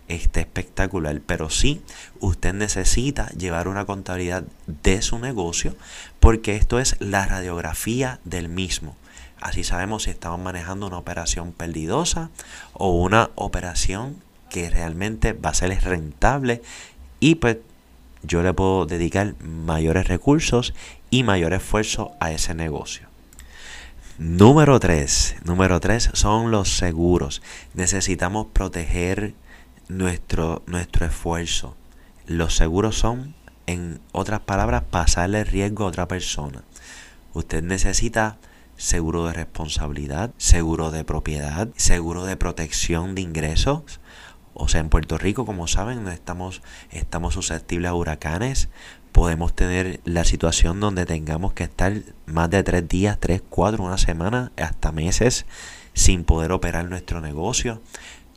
está 0.08 0.40
espectacular. 0.40 1.20
Pero 1.26 1.50
sí 1.50 1.82
usted 2.20 2.54
necesita 2.54 3.28
llevar 3.30 3.68
una 3.68 3.84
contabilidad 3.84 4.44
de 4.66 5.02
su 5.02 5.18
negocio 5.18 5.76
porque 6.20 6.56
esto 6.56 6.78
es 6.78 6.96
la 7.00 7.26
radiografía 7.26 8.20
del 8.24 8.48
mismo. 8.48 8.96
Así 9.40 9.64
sabemos 9.64 10.04
si 10.04 10.10
estamos 10.10 10.40
manejando 10.40 10.86
una 10.86 10.98
operación 10.98 11.52
perdidosa 11.52 12.30
o 12.72 12.90
una 12.92 13.30
operación 13.34 14.16
que 14.54 14.70
realmente 14.70 15.32
va 15.32 15.50
a 15.50 15.54
ser 15.54 15.76
rentable 15.82 16.62
y 17.18 17.34
pues 17.34 17.56
yo 18.22 18.40
le 18.44 18.54
puedo 18.54 18.86
dedicar 18.86 19.34
mayores 19.42 20.06
recursos 20.06 20.74
y 21.10 21.24
mayor 21.24 21.54
esfuerzo 21.54 22.12
a 22.20 22.30
ese 22.30 22.54
negocio. 22.54 23.08
Número 24.16 24.78
3. 24.78 25.38
Número 25.42 25.80
3 25.80 26.10
son 26.12 26.52
los 26.52 26.76
seguros. 26.76 27.42
Necesitamos 27.74 28.46
proteger 28.52 29.34
nuestro, 29.88 30.62
nuestro 30.66 31.04
esfuerzo. 31.04 31.74
Los 32.28 32.54
seguros 32.54 32.96
son, 32.96 33.34
en 33.66 33.98
otras 34.12 34.38
palabras, 34.38 34.84
pasarle 34.88 35.42
riesgo 35.42 35.82
a 35.82 35.88
otra 35.88 36.06
persona. 36.06 36.62
Usted 37.32 37.60
necesita 37.60 38.38
seguro 38.76 39.26
de 39.26 39.32
responsabilidad, 39.32 40.30
seguro 40.38 40.92
de 40.92 41.02
propiedad, 41.02 41.70
seguro 41.74 42.24
de 42.24 42.36
protección 42.36 43.16
de 43.16 43.22
ingresos, 43.22 43.98
o 44.54 44.68
sea, 44.68 44.80
en 44.80 44.88
Puerto 44.88 45.18
Rico, 45.18 45.44
como 45.44 45.66
saben, 45.66 46.06
estamos, 46.08 46.62
estamos 46.90 47.34
susceptibles 47.34 47.90
a 47.90 47.94
huracanes. 47.94 48.68
Podemos 49.12 49.54
tener 49.54 50.00
la 50.04 50.24
situación 50.24 50.80
donde 50.80 51.06
tengamos 51.06 51.52
que 51.52 51.64
estar 51.64 51.92
más 52.26 52.50
de 52.50 52.62
tres 52.62 52.88
días, 52.88 53.18
tres, 53.20 53.42
cuatro, 53.48 53.84
una 53.84 53.98
semana, 53.98 54.52
hasta 54.56 54.92
meses 54.92 55.46
sin 55.92 56.24
poder 56.24 56.52
operar 56.52 56.86
nuestro 56.86 57.20
negocio. 57.20 57.80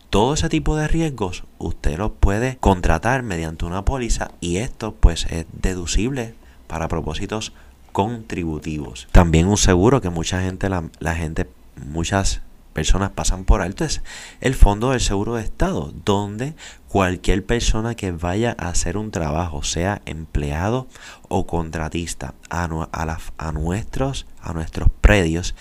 Todo 0.09 0.33
ese 0.33 0.49
tipo 0.49 0.75
de 0.75 0.87
riesgos 0.87 1.43
usted 1.57 1.97
los 1.97 2.11
puede 2.11 2.57
contratar 2.57 3.23
mediante 3.23 3.65
una 3.65 3.83
póliza 3.83 4.31
y 4.39 4.57
esto 4.57 4.95
pues 4.95 5.25
es 5.29 5.45
deducible 5.51 6.33
para 6.67 6.87
propósitos 6.87 7.53
contributivos. 7.91 9.07
También 9.11 9.47
un 9.47 9.57
seguro 9.57 10.01
que 10.01 10.09
mucha 10.09 10.41
gente, 10.41 10.69
la, 10.69 10.89
la 10.99 11.15
gente, 11.15 11.49
muchas 11.75 12.41
personas 12.77 13.09
pasan 13.09 13.43
por 13.43 13.63
alto 13.63 13.85
es 13.85 14.03
el 14.39 14.53
Fondo 14.53 14.91
del 14.91 15.01
Seguro 15.01 15.33
de 15.33 15.41
Estado, 15.41 15.91
donde 16.05 16.53
cualquier 16.87 17.43
persona 17.43 17.95
que 17.95 18.11
vaya 18.11 18.55
a 18.59 18.69
hacer 18.69 18.97
un 18.97 19.09
trabajo, 19.09 19.63
sea 19.63 20.03
empleado 20.05 20.87
o 21.27 21.47
contratista, 21.47 22.35
a, 22.51 22.67
nuestros, 22.67 24.27
a 24.43 24.53
nuestros 24.53 24.89
predios 25.01 25.55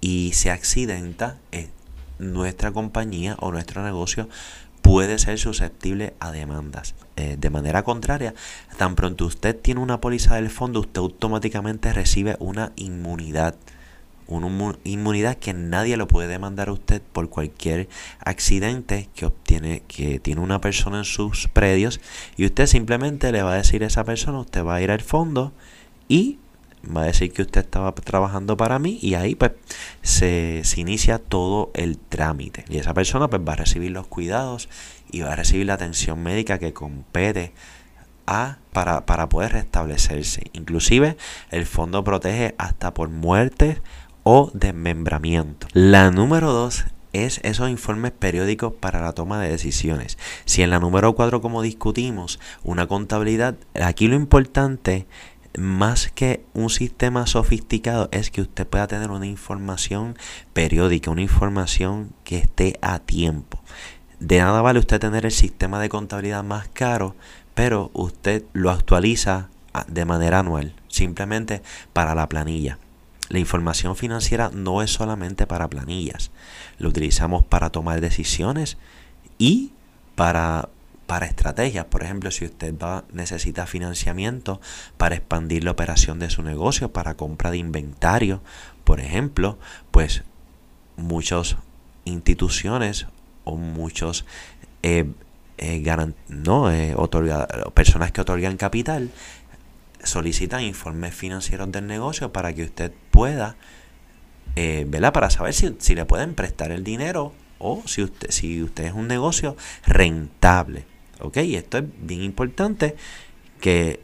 y 0.00 0.32
se 0.32 0.50
accidenta, 0.50 1.36
eh, 1.52 1.68
nuestra 2.18 2.72
compañía 2.72 3.36
o 3.38 3.52
nuestro 3.52 3.84
negocio 3.84 4.28
puede 4.82 5.20
ser 5.20 5.38
susceptible 5.38 6.14
a 6.18 6.32
demandas. 6.32 6.96
Eh, 7.14 7.36
de 7.38 7.48
manera 7.48 7.84
contraria, 7.84 8.34
tan 8.76 8.96
pronto 8.96 9.24
usted 9.26 9.56
tiene 9.56 9.80
una 9.80 10.00
póliza 10.00 10.34
del 10.34 10.50
fondo, 10.50 10.80
usted 10.80 11.00
automáticamente 11.00 11.92
recibe 11.92 12.34
una 12.40 12.72
inmunidad 12.74 13.54
una 14.28 14.76
inmunidad 14.84 15.36
que 15.36 15.52
nadie 15.52 15.96
lo 15.96 16.08
puede 16.08 16.28
demandar 16.28 16.68
a 16.68 16.72
usted 16.72 17.00
por 17.12 17.28
cualquier 17.28 17.88
accidente 18.20 19.08
que 19.14 19.26
obtiene 19.26 19.82
que 19.86 20.18
tiene 20.18 20.40
una 20.40 20.60
persona 20.60 20.98
en 20.98 21.04
sus 21.04 21.48
predios 21.48 22.00
y 22.36 22.46
usted 22.46 22.66
simplemente 22.66 23.32
le 23.32 23.42
va 23.42 23.52
a 23.52 23.56
decir 23.56 23.84
a 23.84 23.86
esa 23.86 24.04
persona 24.04 24.40
usted 24.40 24.64
va 24.64 24.76
a 24.76 24.82
ir 24.82 24.90
al 24.90 25.00
fondo 25.00 25.52
y 26.08 26.38
va 26.94 27.02
a 27.02 27.06
decir 27.06 27.32
que 27.32 27.42
usted 27.42 27.62
estaba 27.62 27.94
trabajando 27.94 28.56
para 28.56 28.78
mí 28.78 28.98
y 29.00 29.14
ahí 29.14 29.34
pues 29.34 29.52
se, 30.02 30.62
se 30.64 30.80
inicia 30.80 31.18
todo 31.18 31.70
el 31.74 31.98
trámite 31.98 32.64
y 32.68 32.78
esa 32.78 32.94
persona 32.94 33.28
pues 33.28 33.42
va 33.46 33.54
a 33.54 33.56
recibir 33.56 33.90
los 33.90 34.06
cuidados 34.06 34.68
y 35.10 35.20
va 35.20 35.32
a 35.32 35.36
recibir 35.36 35.66
la 35.66 35.74
atención 35.74 36.22
médica 36.22 36.58
que 36.58 36.72
compete 36.72 37.52
a, 38.26 38.58
para, 38.72 39.06
para 39.06 39.28
poder 39.28 39.52
restablecerse. 39.52 40.50
Inclusive 40.52 41.16
el 41.50 41.66
fondo 41.66 42.04
protege 42.04 42.54
hasta 42.58 42.92
por 42.92 43.08
muerte 43.08 43.80
o 44.28 44.50
desmembramiento. 44.54 45.68
La 45.72 46.10
número 46.10 46.50
2 46.50 46.86
es 47.12 47.38
esos 47.44 47.70
informes 47.70 48.10
periódicos 48.10 48.72
para 48.72 49.00
la 49.00 49.12
toma 49.12 49.40
de 49.40 49.48
decisiones. 49.48 50.18
Si 50.46 50.62
en 50.62 50.70
la 50.70 50.80
número 50.80 51.14
4, 51.14 51.40
como 51.40 51.62
discutimos, 51.62 52.40
una 52.64 52.88
contabilidad, 52.88 53.54
aquí 53.80 54.08
lo 54.08 54.16
importante, 54.16 55.06
más 55.56 56.10
que 56.10 56.44
un 56.54 56.70
sistema 56.70 57.28
sofisticado, 57.28 58.08
es 58.10 58.32
que 58.32 58.40
usted 58.40 58.66
pueda 58.66 58.88
tener 58.88 59.12
una 59.12 59.26
información 59.26 60.18
periódica, 60.52 61.12
una 61.12 61.22
información 61.22 62.12
que 62.24 62.38
esté 62.38 62.80
a 62.82 62.98
tiempo. 62.98 63.62
de 64.18 64.38
nada 64.38 64.60
vale 64.60 64.80
usted 64.80 64.98
tener 64.98 65.24
el 65.24 65.30
sistema 65.30 65.78
de 65.78 65.88
contabilidad 65.88 66.42
más 66.42 66.66
caro, 66.66 67.14
pero 67.54 67.92
usted 67.92 68.42
lo 68.54 68.72
actualiza 68.72 69.50
ah, 69.72 69.84
de 69.86 70.04
manera 70.04 70.40
anual, 70.40 70.74
simplemente 70.88 71.62
para 71.92 72.16
la 72.16 72.28
planilla. 72.28 72.80
La 73.28 73.38
información 73.38 73.96
financiera 73.96 74.50
no 74.52 74.82
es 74.82 74.92
solamente 74.92 75.46
para 75.46 75.68
planillas, 75.68 76.30
lo 76.78 76.88
utilizamos 76.88 77.44
para 77.44 77.70
tomar 77.70 78.00
decisiones 78.00 78.78
y 79.38 79.72
para, 80.14 80.68
para 81.06 81.26
estrategias. 81.26 81.86
Por 81.86 82.02
ejemplo, 82.02 82.30
si 82.30 82.44
usted 82.44 82.74
va, 82.76 83.04
necesita 83.12 83.66
financiamiento 83.66 84.60
para 84.96 85.16
expandir 85.16 85.64
la 85.64 85.72
operación 85.72 86.18
de 86.18 86.30
su 86.30 86.42
negocio, 86.42 86.92
para 86.92 87.14
compra 87.14 87.50
de 87.50 87.58
inventario, 87.58 88.42
por 88.84 89.00
ejemplo, 89.00 89.58
pues 89.90 90.22
muchas 90.96 91.56
instituciones 92.04 93.06
o 93.44 93.56
muchos 93.56 94.24
eh, 94.82 95.06
eh, 95.58 95.82
no, 96.28 96.70
eh, 96.70 96.94
personas 97.74 98.12
que 98.12 98.20
otorgan 98.20 98.56
capital 98.56 99.10
solicitan 100.02 100.62
informes 100.62 101.14
financieros 101.14 101.70
del 101.72 101.86
negocio 101.86 102.32
para 102.32 102.52
que 102.52 102.64
usted 102.64 102.92
pueda, 103.10 103.56
eh, 104.54 104.86
Para 105.12 105.30
saber 105.30 105.52
si, 105.52 105.76
si, 105.78 105.94
le 105.94 106.06
pueden 106.06 106.34
prestar 106.34 106.70
el 106.70 106.82
dinero 106.82 107.34
o 107.58 107.82
si 107.86 108.02
usted, 108.02 108.30
si 108.30 108.62
usted 108.62 108.84
es 108.84 108.92
un 108.92 109.08
negocio 109.08 109.56
rentable. 109.84 110.84
¿Ok? 111.20 111.38
Y 111.38 111.56
esto 111.56 111.78
es 111.78 111.84
bien 112.00 112.22
importante 112.22 112.96
que 113.60 114.00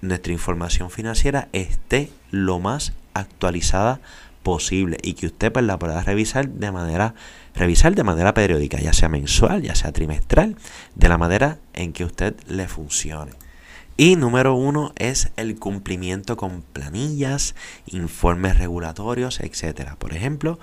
nuestra 0.00 0.32
información 0.32 0.90
financiera 0.90 1.48
esté 1.52 2.10
lo 2.30 2.58
más 2.58 2.92
actualizada 3.14 4.00
posible 4.42 4.98
y 5.02 5.14
que 5.14 5.26
usted 5.26 5.52
pues, 5.52 5.64
la 5.64 5.78
pueda 5.78 6.02
revisar 6.02 6.48
de 6.48 6.70
manera 6.72 7.14
revisar 7.54 7.94
de 7.94 8.04
manera 8.04 8.34
periódica, 8.34 8.78
ya 8.78 8.92
sea 8.92 9.08
mensual, 9.08 9.62
ya 9.62 9.74
sea 9.74 9.92
trimestral, 9.92 10.56
de 10.94 11.08
la 11.08 11.18
manera 11.18 11.58
en 11.74 11.92
que 11.92 12.04
usted 12.04 12.36
le 12.46 12.68
funcione. 12.68 13.32
Y 14.00 14.14
número 14.14 14.54
uno 14.54 14.92
es 14.94 15.32
el 15.36 15.58
cumplimiento 15.58 16.36
con 16.36 16.62
planillas, 16.62 17.56
informes 17.86 18.56
regulatorios, 18.56 19.40
etc. 19.40 19.96
Por 19.98 20.14
ejemplo, 20.14 20.60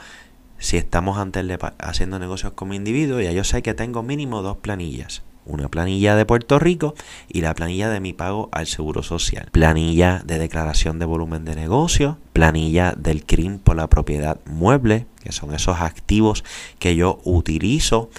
si 0.58 0.77
estamos 0.77 1.18
antes 1.18 1.46
haciendo 1.80 2.18
negocios 2.18 2.54
como 2.54 2.75
individuo, 2.75 3.20
ya 3.20 3.34
yo 3.34 3.44
sé 3.44 3.62
que 3.62 3.74
tengo 3.74 4.04
mínimo 4.04 4.42
dos 4.42 4.56
planillas. 4.56 5.22
Una 5.46 5.68
planilla 5.68 6.15
de 6.15 6.25
Puerto 6.25 6.60
Rico 6.60 6.96
y 7.27 7.42
la 7.42 7.54
planilla 7.56 7.89
de 7.89 8.00
mi 8.00 8.13
pago 8.13 8.48
al 8.54 8.68
Seguro 8.68 9.04
Social. 9.04 9.50
Planilla 9.51 10.22
de 10.25 10.39
declaración 10.39 10.98
de 10.98 11.06
volumen 11.06 11.44
de 11.44 11.56
negocio. 11.56 12.18
Planilla 12.32 12.94
del 12.96 13.25
CRIM 13.25 13.60
por 13.60 13.75
la 13.75 13.88
propiedad 13.88 14.39
mueble, 14.46 15.08
que 15.22 15.34
son 15.34 15.54
esos 15.54 15.82
activos 15.82 16.46
que 16.80 16.96
yo 16.96 17.20
utilizo 17.25 18.10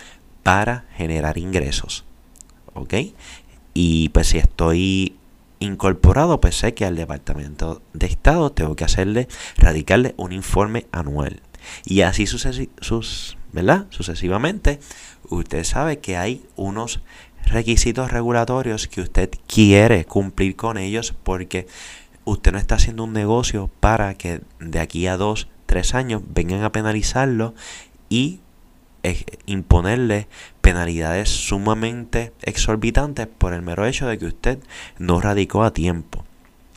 para 0.43 0.85
generar 0.95 1.39
ingresos. 1.39 2.05
¿Ok? 2.75 2.93
Y 3.79 4.09
pues 4.09 4.29
si 4.29 4.39
estoy 4.39 5.17
incorporado, 5.59 6.41
pues 6.41 6.57
sé 6.57 6.73
que 6.73 6.87
al 6.87 6.97
Departamento 6.97 7.83
de 7.93 8.07
Estado 8.07 8.51
tengo 8.51 8.75
que 8.75 8.85
hacerle, 8.85 9.29
radicarle 9.59 10.15
un 10.17 10.33
informe 10.33 10.87
anual. 10.93 11.43
Y 11.85 12.01
así 12.01 12.27
sus, 12.27 13.37
¿verdad? 13.53 13.87
sucesivamente, 13.91 14.81
usted 15.29 15.63
sabe 15.65 15.99
que 15.99 16.17
hay 16.17 16.43
unos 16.57 17.01
requisitos 17.45 18.11
regulatorios 18.11 18.89
que 18.89 19.03
usted 19.03 19.29
quiere 19.47 20.07
cumplir 20.07 20.57
con 20.57 20.79
ellos 20.79 21.15
porque 21.23 21.67
usted 22.25 22.53
no 22.53 22.59
está 22.59 22.77
haciendo 22.77 23.05
un 23.05 23.13
negocio 23.13 23.71
para 23.81 24.15
que 24.15 24.41
de 24.59 24.81
aquí 24.81 25.07
a 25.07 25.19
dos, 25.19 25.49
tres 25.67 25.95
años 25.95 26.23
vengan 26.27 26.63
a 26.63 26.73
penalizarlo 26.73 27.53
y 28.09 28.41
imponerle 29.45 30.29
penalidades 30.67 31.29
sumamente 31.29 32.33
exorbitantes 32.43 33.29
por 33.29 33.53
el 33.53 33.63
mero 33.63 33.87
hecho 33.87 34.09
de 34.09 34.19
que 34.19 34.27
usted 34.27 34.59
no 34.99 35.21
radicó 35.21 35.63
a 35.63 35.73
tiempo. 35.73 36.25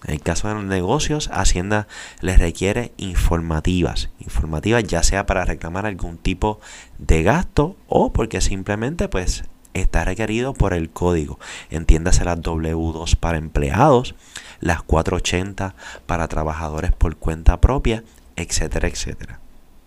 En 0.05 0.13
el 0.13 0.21
caso 0.21 0.47
de 0.47 0.53
los 0.53 0.63
negocios, 0.63 1.27
Hacienda 1.33 1.87
les 2.21 2.37
requiere 2.37 2.91
informativas, 2.97 4.11
informativas 4.19 4.83
ya 4.83 5.01
sea 5.01 5.25
para 5.25 5.43
reclamar 5.43 5.87
algún 5.87 6.19
tipo 6.19 6.59
de 6.99 7.23
gasto 7.23 7.75
o 7.87 8.13
porque 8.13 8.41
simplemente 8.41 9.09
pues 9.09 9.45
está 9.73 10.05
requerido 10.05 10.53
por 10.53 10.75
el 10.75 10.91
código. 10.91 11.39
Entiéndase 11.71 12.23
las 12.25 12.37
W2 12.41 13.15
para 13.15 13.39
empleados, 13.39 14.13
las 14.59 14.83
480 14.83 15.73
para 16.05 16.27
trabajadores 16.27 16.91
por 16.91 17.15
cuenta 17.15 17.59
propia, 17.59 18.03
etcétera, 18.35 18.87
etcétera. 18.87 19.39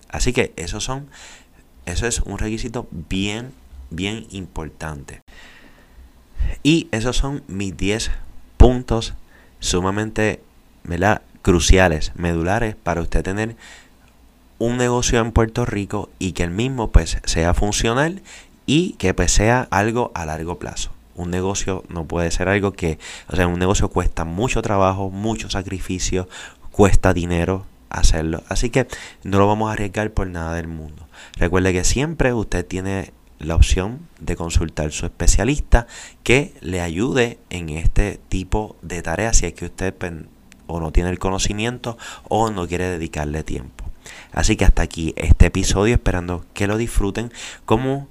Así 0.09 0.33
que 0.33 0.53
esos 0.57 0.83
son 0.83 1.07
eso 1.85 2.07
es 2.07 2.20
un 2.20 2.38
requisito 2.38 2.87
bien, 2.90 3.53
bien 3.94 4.26
importante. 4.31 5.22
Y 6.62 6.88
esos 6.90 7.16
son 7.16 7.42
mis 7.46 7.76
10 7.76 8.11
puntos 8.57 9.14
sumamente 9.61 10.42
cruciales, 11.42 12.12
medulares 12.14 12.76
para 12.76 13.00
usted 13.00 13.22
tener 13.22 13.57
un 14.59 14.76
negocio 14.76 15.20
en 15.20 15.33
Puerto 15.33 15.64
Rico 15.64 16.09
y 16.18 16.33
que 16.33 16.44
el 16.44 16.50
mismo 16.50 16.90
pues 16.90 17.18
sea 17.24 17.55
funcional 17.55 18.22
y 18.66 18.92
que 18.92 19.12
pues 19.14 19.33
sea 19.33 19.66
algo 19.70 20.12
a 20.14 20.24
largo 20.24 20.59
plazo. 20.59 20.92
Un 21.14 21.31
negocio 21.31 21.85
no 21.88 22.05
puede 22.05 22.31
ser 22.31 22.48
algo 22.48 22.72
que, 22.72 22.98
o 23.28 23.37
sea, 23.37 23.46
un 23.46 23.59
negocio 23.59 23.88
cuesta 23.88 24.24
mucho 24.24 24.62
trabajo, 24.62 25.11
mucho 25.11 25.50
sacrificio, 25.50 26.28
cuesta 26.70 27.12
dinero, 27.12 27.66
hacerlo. 27.90 28.42
Así 28.48 28.70
que 28.70 28.87
no 29.24 29.38
lo 29.38 29.46
vamos 29.46 29.68
a 29.68 29.72
arriesgar 29.72 30.11
por 30.12 30.26
nada 30.28 30.55
del 30.55 30.68
mundo. 30.68 31.07
Recuerde 31.37 31.72
que 31.72 31.85
siempre 31.85 32.33
usted 32.33 32.64
tiene 32.66 33.12
la 33.42 33.57
opción 33.57 34.09
de 34.20 34.37
consultar 34.37 34.92
su 34.92 35.07
especialista 35.07 35.87
que 36.22 36.55
le 36.61 36.81
ayude 36.81 37.38
en 37.50 37.68
este 37.68 38.18
tipo 38.28 38.76
de 38.83 39.02
tareas 39.02 39.38
si 39.38 39.46
es 39.46 39.55
que 39.55 39.66
usted 39.66 39.94
pues, 39.94 40.12
o 40.66 40.81
no 40.81 40.92
tiene 40.92 41.11
el 41.11 41.18
conocimiento 41.18 41.98
o 42.28 42.50
no 42.50 42.66
quiere 42.66 42.88
dedicarle 42.88 43.42
tiempo. 43.42 43.85
Así 44.33 44.57
que 44.57 44.64
hasta 44.64 44.83
aquí 44.83 45.12
este 45.16 45.46
episodio, 45.46 45.94
esperando 45.94 46.44
que 46.55 46.66
lo 46.66 46.76
disfruten. 46.76 47.33
Como 47.64 48.09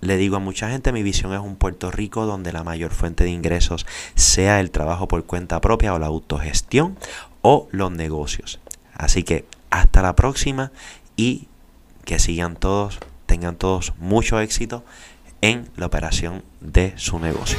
le 0.00 0.16
digo 0.16 0.36
a 0.36 0.40
mucha 0.40 0.70
gente, 0.70 0.92
mi 0.92 1.02
visión 1.02 1.32
es 1.32 1.40
un 1.40 1.56
Puerto 1.56 1.90
Rico 1.90 2.26
donde 2.26 2.52
la 2.52 2.62
mayor 2.62 2.92
fuente 2.92 3.24
de 3.24 3.30
ingresos 3.30 3.86
sea 4.14 4.60
el 4.60 4.70
trabajo 4.70 5.08
por 5.08 5.24
cuenta 5.24 5.60
propia 5.60 5.94
o 5.94 5.98
la 5.98 6.06
autogestión 6.06 6.96
o 7.42 7.68
los 7.72 7.90
negocios. 7.90 8.60
Así 8.94 9.22
que 9.22 9.44
hasta 9.70 10.02
la 10.02 10.14
próxima 10.14 10.72
y 11.16 11.48
que 12.04 12.18
sigan 12.18 12.56
todos, 12.56 13.00
tengan 13.28 13.56
todos 13.56 13.92
mucho 13.98 14.40
éxito 14.40 14.84
en 15.42 15.68
la 15.76 15.86
operación 15.86 16.42
de 16.60 16.94
su 16.96 17.20
negocio. 17.20 17.58